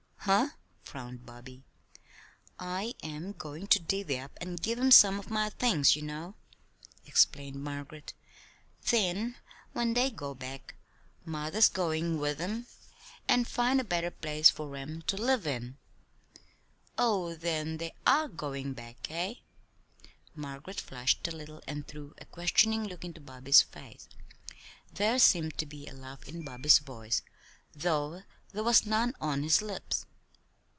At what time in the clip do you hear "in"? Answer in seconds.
15.47-15.77, 26.29-26.43